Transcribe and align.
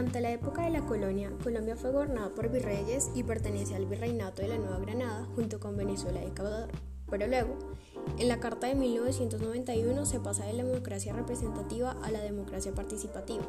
la 0.00 0.30
época 0.30 0.62
de 0.62 0.70
la 0.70 0.80
colonia, 0.80 1.30
Colombia 1.42 1.76
fue 1.76 1.92
gobernada 1.92 2.30
por 2.30 2.50
virreyes 2.50 3.10
y 3.14 3.22
pertenece 3.22 3.74
al 3.74 3.84
virreinato 3.84 4.40
de 4.40 4.48
la 4.48 4.56
Nueva 4.56 4.78
Granada 4.78 5.26
junto 5.34 5.60
con 5.60 5.76
Venezuela 5.76 6.24
y 6.24 6.28
Ecuador. 6.28 6.70
Pero 7.10 7.26
luego, 7.26 7.58
en 8.18 8.28
la 8.28 8.40
Carta 8.40 8.66
de 8.66 8.74
1991 8.76 10.06
se 10.06 10.18
pasa 10.18 10.46
de 10.46 10.54
la 10.54 10.64
democracia 10.64 11.12
representativa 11.12 11.96
a 12.02 12.10
la 12.10 12.20
democracia 12.20 12.72
participativa. 12.72 13.44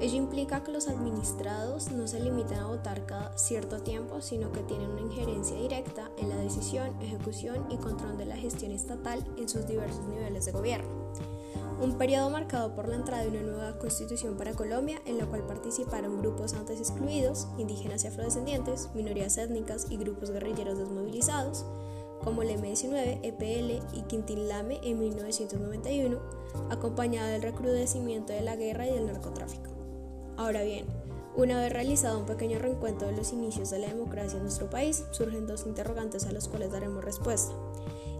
Ello 0.00 0.16
implica 0.16 0.62
que 0.62 0.70
los 0.70 0.86
administrados 0.86 1.90
no 1.92 2.06
se 2.06 2.20
limitan 2.20 2.58
a 2.58 2.66
votar 2.66 3.06
cada 3.06 3.36
cierto 3.38 3.80
tiempo, 3.80 4.20
sino 4.20 4.52
que 4.52 4.62
tienen 4.62 4.90
una 4.90 5.00
injerencia 5.00 5.56
directa 5.56 6.10
en 6.18 6.28
la 6.28 6.36
decisión, 6.36 6.94
ejecución 7.00 7.66
y 7.70 7.78
control 7.78 8.18
de 8.18 8.26
la 8.26 8.36
gestión 8.36 8.72
estatal 8.72 9.24
en 9.38 9.48
sus 9.48 9.66
diversos 9.66 10.06
niveles 10.06 10.44
de 10.44 10.52
gobierno. 10.52 11.10
Un 11.80 11.96
periodo 11.96 12.28
marcado 12.28 12.74
por 12.74 12.88
la 12.88 12.96
entrada 12.96 13.22
de 13.22 13.30
una 13.30 13.40
nueva 13.40 13.78
constitución 13.78 14.36
para 14.36 14.52
Colombia, 14.52 15.00
en 15.06 15.16
la 15.16 15.24
cual 15.24 15.46
participaron 15.46 16.18
grupos 16.18 16.52
antes 16.52 16.78
excluidos, 16.78 17.48
indígenas 17.56 18.04
y 18.04 18.08
afrodescendientes, 18.08 18.90
minorías 18.94 19.38
étnicas 19.38 19.86
y 19.88 19.96
grupos 19.96 20.30
guerrilleros 20.30 20.76
desmovilizados, 20.76 21.64
como 22.22 22.42
el 22.42 22.50
M-19, 22.50 23.20
EPL 23.22 23.96
y 23.96 24.02
Quintín 24.02 24.46
Lame 24.46 24.78
en 24.82 24.98
1991, 24.98 26.18
acompañada 26.68 27.28
del 27.28 27.40
recrudecimiento 27.40 28.34
de 28.34 28.42
la 28.42 28.56
guerra 28.56 28.86
y 28.86 28.92
del 28.92 29.06
narcotráfico. 29.06 29.70
Ahora 30.36 30.62
bien, 30.62 30.84
una 31.34 31.58
vez 31.60 31.72
realizado 31.72 32.18
un 32.18 32.26
pequeño 32.26 32.58
reencuentro 32.58 33.08
de 33.08 33.16
los 33.16 33.32
inicios 33.32 33.70
de 33.70 33.78
la 33.78 33.88
democracia 33.88 34.36
en 34.36 34.42
nuestro 34.42 34.68
país, 34.68 35.04
surgen 35.12 35.46
dos 35.46 35.64
interrogantes 35.64 36.26
a 36.26 36.32
los 36.32 36.46
cuales 36.46 36.72
daremos 36.72 37.02
respuesta. 37.02 37.54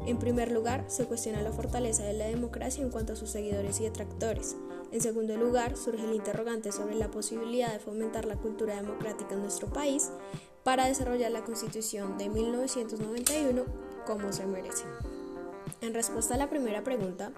En 0.07 0.19
primer 0.19 0.51
lugar, 0.51 0.85
se 0.89 1.05
cuestiona 1.05 1.43
la 1.43 1.53
fortaleza 1.53 2.03
de 2.05 2.15
la 2.15 2.27
democracia 2.27 2.83
en 2.83 2.91
cuanto 2.91 3.13
a 3.13 3.17
sus 3.17 3.31
seguidores 3.31 3.81
y 3.81 3.85
detractores. 3.85 4.57
En 4.93 5.01
segundo 5.01 5.37
lugar, 5.37 5.77
surge 5.77 6.05
el 6.05 6.15
interrogante 6.15 6.73
sobre 6.73 6.97
la 6.97 7.11
posibilidad 7.11 7.73
de 7.73 7.79
fomentar 7.79 8.25
la 8.25 8.37
cultura 8.37 8.77
democrática 8.77 9.35
en 9.35 9.43
nuestro 9.43 9.69
país 9.69 10.11
para 10.65 10.87
desarrollar 10.87 11.31
la 11.31 11.45
Constitución 11.45 12.19
de 12.19 12.29
1991 12.29 13.65
como 14.07 14.33
se 14.33 14.47
merece. 14.47 14.85
En 15.81 15.95
respuesta 15.95 16.35
a 16.35 16.39
la 16.39 16.51
primera 16.51 16.83
pregunta, 16.83 17.33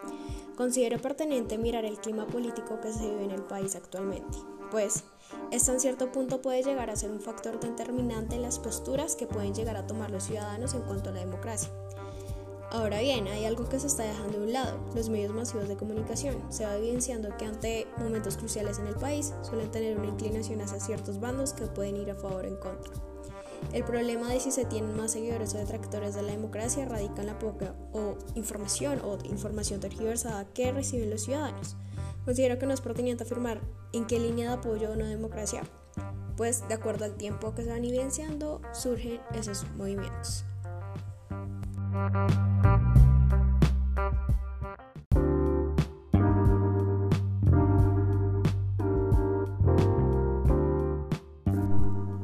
considero 0.56 1.00
pertinente 1.00 1.58
mirar 1.58 1.84
el 1.84 1.98
clima 1.98 2.26
político 2.26 2.80
que 2.80 2.92
se 2.92 3.08
vive 3.08 3.24
en 3.24 3.30
el 3.30 3.42
país 3.42 3.76
actualmente, 3.76 4.38
pues 4.70 5.04
esto 5.50 5.72
en 5.72 5.80
cierto 5.80 6.10
punto 6.10 6.40
puede 6.40 6.62
llegar 6.62 6.90
a 6.90 6.96
ser 6.96 7.10
un 7.10 7.20
factor 7.20 7.60
determinante 7.60 8.36
en 8.36 8.42
las 8.42 8.58
posturas 8.58 9.14
que 9.14 9.26
pueden 9.26 9.54
llegar 9.54 9.76
a 9.76 9.86
tomar 9.86 10.10
los 10.10 10.24
ciudadanos 10.24 10.74
en 10.74 10.82
cuanto 10.82 11.10
a 11.10 11.12
la 11.12 11.20
democracia. 11.20 11.70
Ahora 12.72 13.00
bien, 13.00 13.28
hay 13.28 13.44
algo 13.44 13.68
que 13.68 13.78
se 13.78 13.86
está 13.86 14.04
dejando 14.04 14.38
de 14.38 14.44
un 14.44 14.52
lado, 14.54 14.78
los 14.94 15.10
medios 15.10 15.34
masivos 15.34 15.68
de 15.68 15.76
comunicación. 15.76 16.42
Se 16.50 16.64
va 16.64 16.74
evidenciando 16.74 17.36
que 17.36 17.44
ante 17.44 17.86
momentos 17.98 18.38
cruciales 18.38 18.78
en 18.78 18.86
el 18.86 18.94
país 18.94 19.34
suelen 19.42 19.70
tener 19.70 19.98
una 19.98 20.08
inclinación 20.08 20.62
hacia 20.62 20.80
ciertos 20.80 21.20
bandos 21.20 21.52
que 21.52 21.66
pueden 21.66 21.96
ir 21.96 22.10
a 22.10 22.14
favor 22.14 22.46
o 22.46 22.48
en 22.48 22.56
contra. 22.56 22.94
El 23.74 23.84
problema 23.84 24.30
de 24.30 24.40
si 24.40 24.50
se 24.50 24.64
tienen 24.64 24.96
más 24.96 25.12
seguidores 25.12 25.54
o 25.54 25.58
detractores 25.58 26.14
de 26.14 26.22
la 26.22 26.32
democracia 26.32 26.86
radica 26.86 27.20
en 27.20 27.26
la 27.26 27.38
poca 27.38 27.74
o 27.92 28.16
información 28.36 29.02
o 29.04 29.18
información 29.24 29.78
tergiversada 29.78 30.46
que 30.46 30.72
reciben 30.72 31.10
los 31.10 31.24
ciudadanos. 31.24 31.76
Considero 32.24 32.58
que 32.58 32.64
no 32.64 32.72
es 32.72 32.80
pertinente 32.80 33.24
afirmar 33.24 33.60
en 33.92 34.06
qué 34.06 34.18
línea 34.18 34.48
de 34.48 34.54
apoyo 34.54 34.92
una 34.92 35.08
democracia, 35.08 35.62
pues 36.38 36.66
de 36.68 36.74
acuerdo 36.74 37.04
al 37.04 37.16
tiempo 37.16 37.54
que 37.54 37.64
se 37.64 37.70
van 37.70 37.84
evidenciando 37.84 38.62
surgen 38.72 39.20
esos 39.34 39.66
movimientos. 39.76 40.46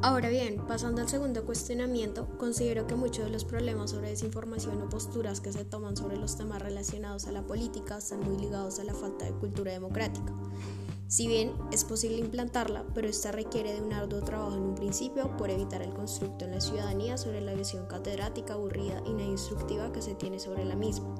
Ahora 0.01 0.29
bien, 0.29 0.55
pasando 0.65 1.01
al 1.01 1.09
segundo 1.09 1.43
cuestionamiento, 1.43 2.25
considero 2.37 2.87
que 2.87 2.95
muchos 2.95 3.25
de 3.25 3.31
los 3.31 3.43
problemas 3.43 3.91
sobre 3.91 4.07
desinformación 4.07 4.81
o 4.81 4.87
posturas 4.87 5.41
que 5.41 5.51
se 5.51 5.65
toman 5.65 5.97
sobre 5.97 6.15
los 6.15 6.37
temas 6.37 6.61
relacionados 6.61 7.27
a 7.27 7.33
la 7.33 7.41
política 7.41 7.97
están 7.97 8.21
muy 8.21 8.37
ligados 8.37 8.79
a 8.79 8.85
la 8.85 8.93
falta 8.93 9.25
de 9.25 9.33
cultura 9.33 9.73
democrática. 9.73 10.33
Si 11.09 11.27
bien 11.27 11.51
es 11.73 11.83
posible 11.83 12.17
implantarla, 12.17 12.85
pero 12.95 13.09
esta 13.09 13.33
requiere 13.33 13.73
de 13.73 13.81
un 13.81 13.91
arduo 13.91 14.21
trabajo 14.21 14.55
en 14.55 14.61
un 14.61 14.75
principio 14.75 15.35
por 15.35 15.49
evitar 15.49 15.81
el 15.81 15.93
constructo 15.93 16.45
en 16.45 16.51
la 16.51 16.61
ciudadanía 16.61 17.17
sobre 17.17 17.41
la 17.41 17.53
visión 17.53 17.85
catedrática 17.87 18.53
aburrida 18.53 19.03
y 19.05 19.11
no 19.11 19.23
instructiva 19.23 19.91
que 19.91 20.01
se 20.01 20.15
tiene 20.15 20.39
sobre 20.39 20.63
la 20.63 20.75
misma. 20.77 21.13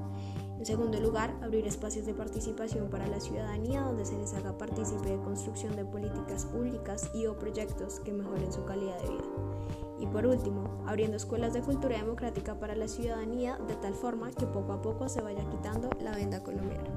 En 0.60 0.66
segundo 0.66 1.00
lugar, 1.00 1.34
abrir 1.40 1.66
espacios 1.66 2.04
de 2.04 2.12
participación 2.12 2.90
para 2.90 3.06
la 3.06 3.18
ciudadanía 3.18 3.80
donde 3.80 4.04
se 4.04 4.18
les 4.18 4.34
haga 4.34 4.58
partícipe 4.58 5.08
de 5.08 5.16
construcción 5.16 5.74
de 5.74 5.86
políticas 5.86 6.44
públicas 6.44 7.10
y 7.14 7.24
o 7.24 7.38
proyectos 7.38 7.98
que 8.00 8.12
mejoren 8.12 8.52
su 8.52 8.66
calidad 8.66 9.00
de 9.00 9.08
vida. 9.08 9.24
Y 10.00 10.06
por 10.06 10.26
último, 10.26 10.84
abriendo 10.86 11.16
escuelas 11.16 11.54
de 11.54 11.62
cultura 11.62 11.96
democrática 11.96 12.60
para 12.60 12.74
la 12.76 12.88
ciudadanía 12.88 13.56
de 13.66 13.76
tal 13.76 13.94
forma 13.94 14.32
que 14.32 14.46
poco 14.46 14.74
a 14.74 14.82
poco 14.82 15.08
se 15.08 15.22
vaya 15.22 15.48
quitando 15.48 15.88
la 15.98 16.14
venda 16.14 16.42
colombiana. 16.42 16.90